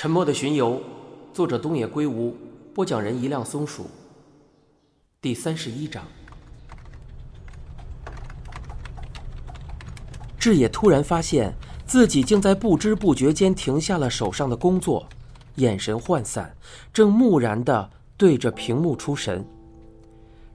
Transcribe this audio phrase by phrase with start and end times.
[0.00, 0.80] 沉默的巡游，
[1.34, 2.32] 作者东野圭吾，
[2.72, 3.90] 播讲人一辆松鼠。
[5.20, 6.04] 第三十一章，
[10.38, 11.52] 志野突然发现
[11.84, 15.04] 自己竟在不知不觉间停下了手上的工作，
[15.56, 16.54] 眼神涣散，
[16.92, 19.44] 正木然的对着屏幕出神。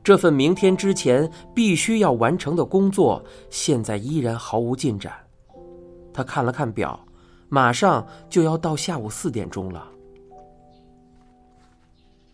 [0.02, 5.14] 这份明天之前必须要完成的工作，现在依然毫无进展。
[6.14, 6.98] 他看了看表。
[7.54, 9.88] 马上就要到下午四点钟了。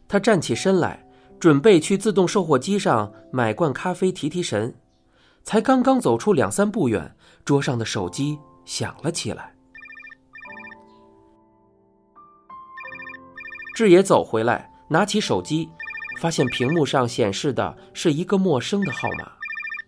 [0.08, 1.06] 他站起身来，
[1.38, 4.74] 准备去自动售货机上买罐咖啡提提神。
[5.44, 7.14] 才刚刚走出两三步远，
[7.44, 9.54] 桌上的手机响了起来。
[13.76, 15.68] 志野走回来，拿起手机，
[16.22, 19.30] 发现屏幕上显示的是一个陌生的号码。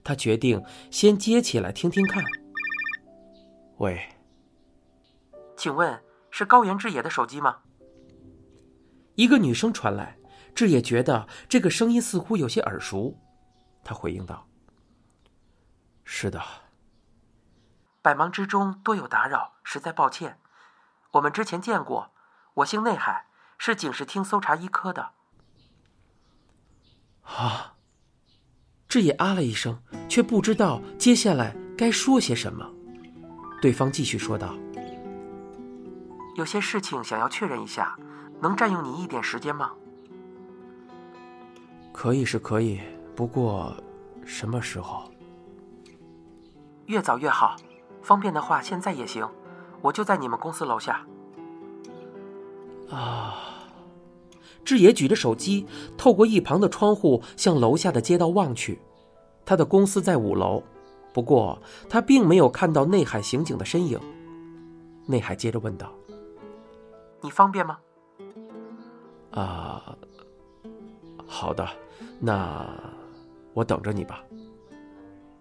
[0.03, 2.21] 他决定先接起来听听看。
[3.77, 3.97] 喂。
[5.61, 7.59] 请问是高原智野的手机吗？
[9.13, 10.17] 一个女声传来，
[10.55, 13.15] 智野觉得这个声音似乎有些耳熟，
[13.83, 14.47] 他回应道
[16.03, 16.41] ：“是的。”
[18.01, 20.39] 百忙之中多有打扰，实在抱歉。
[21.11, 22.11] 我们之前见过，
[22.55, 23.27] 我姓内海，
[23.59, 25.11] 是警视厅搜查一科的。
[27.21, 27.75] 啊！
[28.89, 32.67] 智野啊了一声，却不知道接下来该说些什么。
[33.61, 34.57] 对方继续说道。
[36.35, 37.97] 有些事情想要确认一下，
[38.39, 39.71] 能占用你一点时间吗？
[41.91, 42.79] 可以是可以，
[43.15, 43.75] 不过
[44.25, 45.03] 什么时候？
[46.85, 47.55] 越早越好，
[48.01, 49.27] 方便的话现在也行，
[49.81, 51.05] 我就在你们公司楼下。
[52.89, 53.35] 啊！
[54.63, 55.65] 志野举着手机，
[55.97, 58.79] 透过一旁的窗户向楼下的街道望去。
[59.45, 60.63] 他的公司在五楼，
[61.13, 63.99] 不过他并没有看到内海刑警的身影。
[65.05, 65.91] 内海接着问道。
[67.21, 67.77] 你方便吗？
[69.31, 69.95] 啊，
[71.25, 71.67] 好的，
[72.19, 72.67] 那
[73.53, 74.23] 我等着你吧。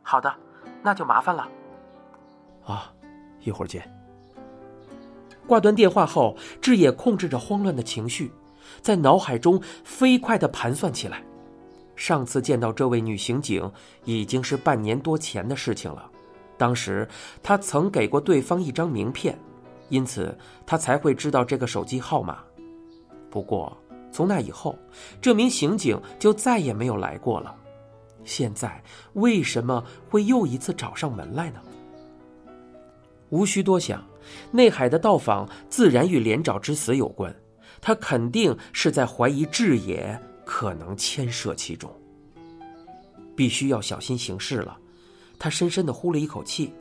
[0.03, 0.33] 好的，
[0.83, 1.49] 那就麻烦了。
[2.65, 2.93] 啊，
[3.41, 3.91] 一会儿见。
[5.47, 8.31] 挂断电话后，志野控制着慌乱的情绪，
[8.81, 11.25] 在脑海中飞快的盘算起来。
[11.97, 13.71] 上次见到这位女刑警
[14.05, 16.09] 已经是半年多前的事情了，
[16.57, 17.09] 当时
[17.43, 19.37] 他曾给过对方一张名片。
[19.91, 20.35] 因此，
[20.65, 22.39] 他才会知道这个手机号码。
[23.31, 23.77] 不过，
[24.11, 24.79] 从那以后，
[25.21, 27.55] 这名刑警就再也没有来过了。
[28.25, 31.61] 现在，为什么会又一次找上门来呢？
[33.29, 34.05] 无需多想，
[34.51, 37.35] 内海的到访自然与连长之死有关。
[37.81, 41.91] 他肯定是在怀疑志野可能牵涉其中。
[43.35, 44.77] 必须要小心行事了。
[45.39, 46.73] 他深深的呼了一口气。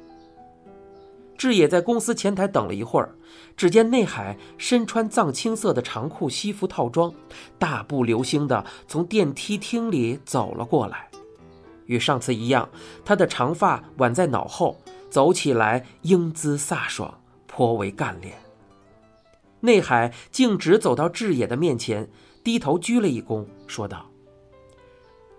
[1.40, 3.16] 志野在公司前台等了一会儿，
[3.56, 7.14] 只见内海身穿藏青色的长裤西服套装，
[7.58, 11.10] 大步流星的从电梯厅里走了过来。
[11.86, 12.68] 与上次一样，
[13.06, 18.38] 他的长发挽在脑后，走起来英姿飒爽，颇为干练。
[19.62, 22.10] 内海径直走到志野的面前，
[22.44, 24.06] 低头鞠了一躬，说道：“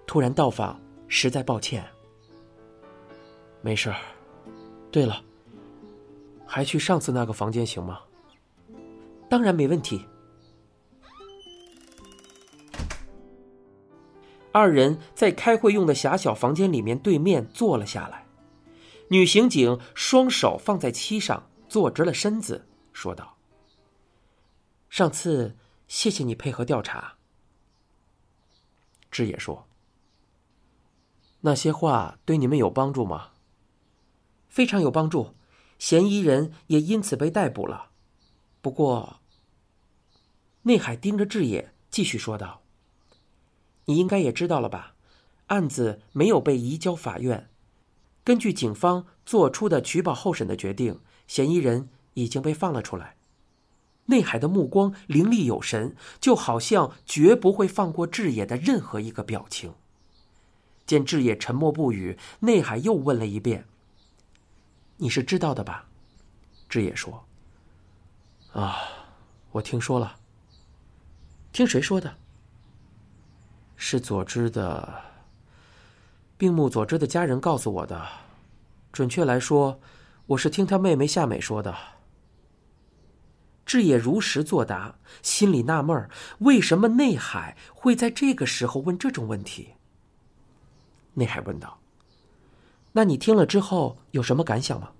[0.09, 1.84] 突然到访，实在抱歉。
[3.60, 3.97] 没事儿。
[4.91, 5.25] 对了。”
[6.53, 8.00] 还去上次那个房间行吗？
[9.28, 10.05] 当然没问题。
[14.50, 18.27] 二人在开会用的狭小房间里面对面坐了下来。
[19.10, 23.37] 女刑警双手放在膝上，坐直了身子，说道
[24.91, 25.56] ：“上次
[25.87, 27.15] 谢谢你配合调查。”
[29.09, 29.69] 志野说
[31.43, 33.31] ：“那些话对你们有帮助吗？”
[34.50, 35.37] 非常有帮助。
[35.80, 37.88] 嫌疑人也因此被逮捕了。
[38.60, 39.20] 不过，
[40.62, 42.60] 内海盯着志野，继续说道
[43.86, 44.94] ：“你应该也知道了吧？
[45.46, 47.48] 案子没有被移交法院，
[48.22, 53.16] 根据警方做出的取保候审的决定，嫌疑人已经被放了出来。”
[54.06, 59.72] 内海的目光凌厉有神，就好像绝不会放过志野的任何一个表情。
[60.84, 63.65] 见志野沉默不语，内海又问了一遍。
[65.02, 65.86] 你是知道的吧？
[66.68, 67.24] 志野说
[68.52, 68.82] ：“啊，
[69.50, 70.14] 我听说了。
[71.52, 72.14] 听谁说的？
[73.76, 75.02] 是佐之的
[76.36, 78.06] 病木佐之的家人告诉我的。
[78.92, 79.80] 准确来说，
[80.26, 81.74] 我是听他妹妹夏美说的。”
[83.64, 86.10] 志野如实作答，心里纳闷儿：
[86.41, 89.70] 为什么内海会在这个时候问这种问题？
[91.14, 91.79] 内海问道。
[92.92, 94.91] 那你听了之后有什么感想吗？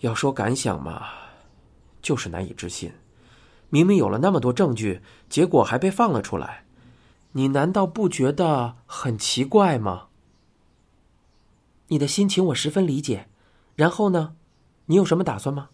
[0.00, 1.08] 要说感想嘛，
[2.00, 2.92] 就是难以置信。
[3.70, 6.64] 明明有了那么多证据，结果还被放了出来，
[7.32, 10.08] 你难道不觉得很奇怪吗？
[11.88, 13.28] 你的心情我十分理解。
[13.74, 14.34] 然后呢？
[14.86, 15.70] 你有什么打算吗？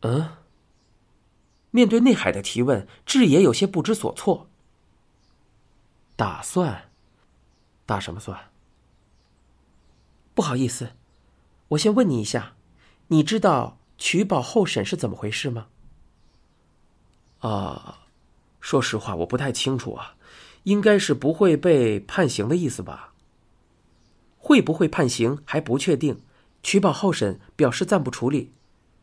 [0.00, 0.30] 嗯。
[1.70, 4.48] 面对内海的提问，智野有些不知所措。
[6.16, 6.91] 打算？
[7.92, 8.48] 打什么算？
[10.32, 10.92] 不好意思，
[11.68, 12.54] 我先问你一下，
[13.08, 15.66] 你知道取保候审是怎么回事吗？
[17.40, 18.06] 啊，
[18.62, 20.14] 说实话，我不太清楚啊，
[20.62, 23.12] 应该是不会被判刑的意思吧？
[24.38, 26.22] 会不会判刑还不确定，
[26.62, 28.54] 取保候审表示暂不处理，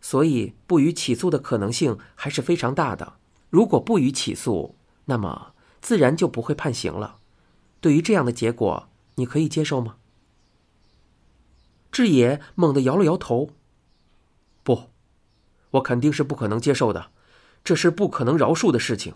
[0.01, 3.17] 所以不予起诉的可能性还是非常大的。
[3.51, 4.73] 如果不予起诉，
[5.05, 7.18] 那么自然就不会判刑了。
[7.81, 9.95] 对于这样的结果，你可以接受吗？
[11.91, 13.49] 智野猛地摇了摇头
[14.63, 14.89] ：“不，
[15.71, 17.11] 我肯定是不可能接受的，
[17.63, 19.15] 这是不可能饶恕的事情。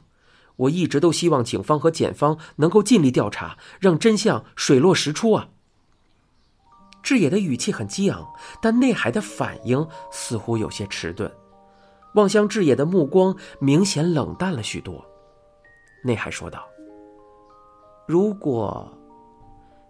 [0.55, 5.49] 我一直都希望警方和检方能够尽力调查，让真相水落石出啊。”
[7.03, 11.29] 智野的语气很激昂，但内海的反应似乎有些迟钝，
[12.15, 15.05] 望向智野的目光明显冷淡了许多。
[16.03, 16.65] 内海说道
[18.05, 18.91] ：“如果……”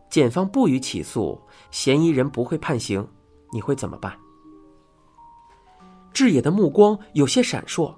[0.10, 3.07] 检方不予起诉，嫌疑人不会判刑，
[3.51, 4.15] 你会怎么办？
[6.13, 7.92] 智野的目光有些闪烁。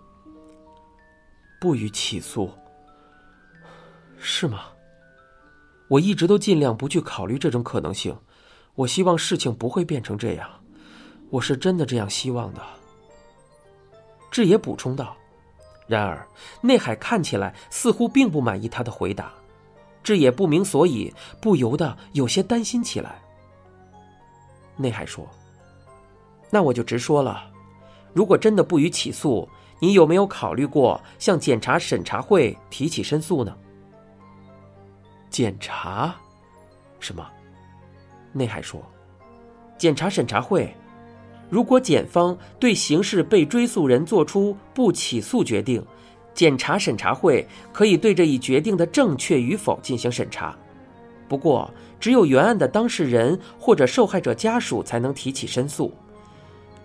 [1.60, 2.50] 不予起诉，
[4.18, 4.62] 是吗？
[5.90, 8.18] 我一直都尽量不去考虑这种可能性。
[8.76, 10.50] 我希望事情不会变成这样，
[11.30, 12.62] 我是真的这样希望的。
[14.32, 15.18] 智野补充道。
[15.86, 16.26] 然而，
[16.62, 19.34] 内海看起来似乎并不满意他的回答。
[20.06, 21.12] 智也不明所以，
[21.42, 23.20] 不由得有些担心起来。
[24.78, 25.28] 内海说
[26.52, 27.52] ：“那我就直说了，
[28.14, 29.50] 如果真的不予起诉，
[29.80, 33.58] 你有没有考虑过向检察审查会提起申诉呢？”
[35.32, 36.16] 检察？
[37.00, 37.28] 什么？
[38.32, 38.80] 内海说
[39.76, 40.72] ：“检察审查会，
[41.50, 45.84] 如果检方对刑事被追诉人作出不起诉决定。”
[46.36, 50.56] 检察审查会可以对这一决定的正确与否进行审查，
[51.28, 55.92] 不过只有原案的当事人或者受害者家属才能提起申诉。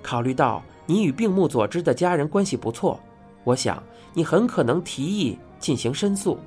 [0.01, 2.99] 考虑到你与病目佐知的家人关系不错，
[3.45, 3.83] 我想
[4.15, 6.39] 你很可能提议进行申诉，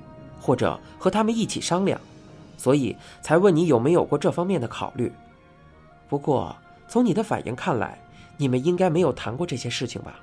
[0.42, 2.00] 或者和他们一起商量，
[2.58, 5.12] 所以才问你有没有过这方面的考虑。
[6.08, 6.56] 不过
[6.88, 8.00] 从你的反应看来，
[8.38, 10.20] 你们应该没有谈过这些事情吧？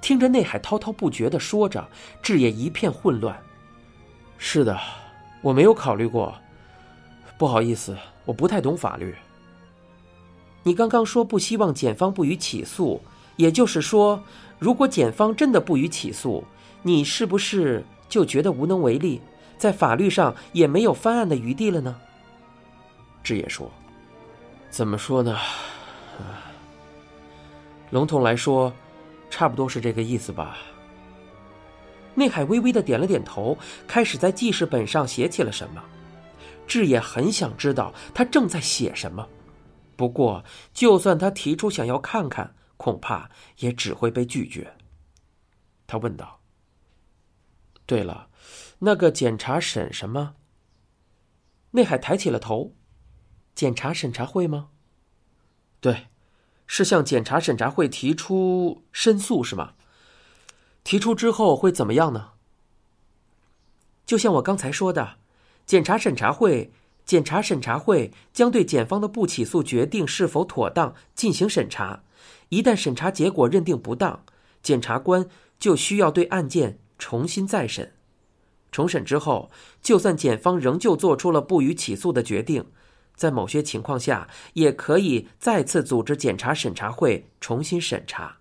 [0.00, 1.86] 听着内海滔滔不绝的说着，
[2.22, 3.38] 智也一片混乱。
[4.38, 4.78] 是的，
[5.42, 6.34] 我没有考虑过。
[7.36, 9.14] 不好意思，我不太懂法律。
[10.62, 13.00] 你刚刚说不希望检方不予起诉，
[13.36, 14.22] 也就是说，
[14.58, 16.44] 如果检方真的不予起诉，
[16.82, 19.20] 你是不是就觉得无能为力，
[19.56, 21.96] 在法律上也没有翻案的余地了呢？
[23.22, 23.70] 智也说
[24.70, 25.36] ：“怎么说呢？
[27.90, 28.72] 笼统来说。”
[29.30, 30.58] 差不多是这个意思吧。
[32.14, 33.56] 内海微微的点了点头，
[33.86, 35.82] 开始在记事本上写起了什么。
[36.66, 39.28] 智也很想知道他正在写什么，
[39.96, 40.44] 不过
[40.74, 44.76] 就算他提出想要看看，恐怕也只会被拒绝。
[45.86, 46.40] 他问道
[47.86, 48.28] ：“对了，
[48.80, 50.34] 那个检查审什么？”
[51.72, 52.74] 内海抬起了头
[53.54, 54.70] ：“检查审查会吗
[55.80, 56.08] ？”“对。”
[56.72, 59.72] 是向检察审查会提出申诉是吗？
[60.84, 62.28] 提出之后会怎么样呢？
[64.06, 65.16] 就像我刚才说的，
[65.66, 66.70] 检察审查会，
[67.04, 72.04] 检察审查会将对检方的不起诉决定是否妥当进行审查。
[72.50, 74.24] 一旦审查结果认定不当，
[74.62, 77.94] 检察官就需要对案件重新再审。
[78.70, 79.50] 重审之后，
[79.82, 82.66] 就算检方仍旧做出了不予起诉的决定。
[83.20, 88.38] 在某些情况下，也可以再次组织检查审查会重新审查，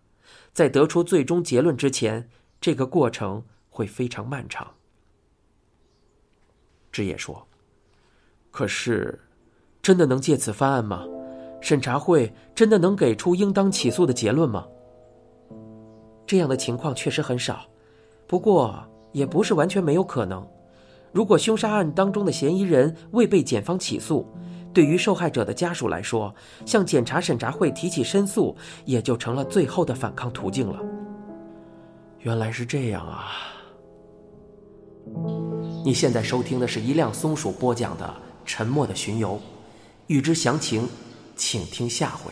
[0.53, 2.29] 在得出最终结论之前，
[2.61, 4.65] 这个过程会非常漫长。
[6.93, 7.45] 职业说
[8.51, 9.19] ：“可是，
[9.81, 11.05] 真的能借此翻案吗？
[11.59, 14.65] 审查会真的能给出应当起诉的结论吗？”
[16.25, 17.65] 这样的情况确实很少，
[18.25, 18.81] 不过
[19.11, 20.47] 也不是完全没有可能。
[21.11, 24.25] 如果凶杀案当中的嫌疑人未被检方起诉，
[24.73, 26.33] 对于受害者的家属来说，
[26.65, 30.79] 向检察审查会提起申诉，也就成了最后的反抗途径了。
[32.19, 33.31] 原来是这样啊！
[35.83, 38.05] 你现在收听的是一辆松鼠播讲的
[38.45, 39.35] 《沉默的巡游》，
[40.07, 40.87] 欲知详情，
[41.35, 42.31] 请听下回。